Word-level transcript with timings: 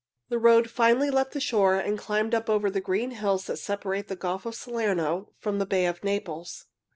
The 0.29 0.39
road 0.39 0.67
finally 0.71 1.11
left 1.11 1.33
the 1.33 1.39
shore 1.39 1.75
and 1.75 1.95
climbed 1.95 2.33
up 2.33 2.49
over 2.49 2.71
the 2.71 2.81
green 2.81 3.11
hills 3.11 3.45
that 3.45 3.57
separate 3.57 4.07
the 4.07 4.15
Gulf 4.15 4.47
of 4.47 4.55
Salerno 4.55 5.31
from 5.37 5.59
the 5.59 5.65
Bay 5.67 5.85
of 5.85 6.03
Naples. 6.03 6.65